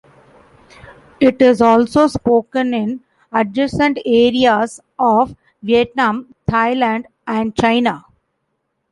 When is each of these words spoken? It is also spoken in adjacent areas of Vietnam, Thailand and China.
It 1.19 1.43
is 1.43 1.61
also 1.61 2.07
spoken 2.07 2.73
in 2.73 3.01
adjacent 3.31 3.99
areas 4.03 4.79
of 4.97 5.35
Vietnam, 5.61 6.33
Thailand 6.49 7.05
and 7.27 7.55
China. 7.55 8.05